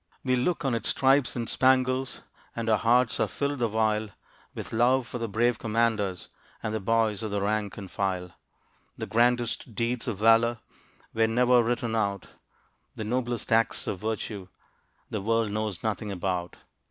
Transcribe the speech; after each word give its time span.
We 0.23 0.35
look 0.35 0.65
on 0.65 0.73
its 0.73 0.89
stripes 0.89 1.35
and 1.35 1.47
spangles, 1.47 2.21
And 2.55 2.67
our 2.69 2.77
hearts 2.79 3.19
are 3.19 3.27
filled 3.27 3.59
the 3.59 3.67
while 3.67 4.09
With 4.55 4.73
love 4.73 5.05
for 5.05 5.19
the 5.19 5.27
brave 5.27 5.59
commanders, 5.59 6.29
And 6.63 6.73
the 6.73 6.79
boys 6.79 7.21
of 7.21 7.29
the 7.29 7.39
rank 7.39 7.77
and 7.77 7.91
file. 7.91 8.31
The 8.97 9.05
grandest 9.05 9.75
deeds 9.75 10.07
of 10.07 10.17
valor 10.17 10.57
Were 11.13 11.27
never 11.27 11.61
written 11.61 11.95
out, 11.95 12.25
The 12.95 13.03
noblest 13.03 13.51
acts 13.51 13.85
of 13.85 13.99
virtue 13.99 14.47
The 15.11 15.21
world 15.21 15.51
knows 15.51 15.83
nothing 15.83 16.11
about. 16.11 16.55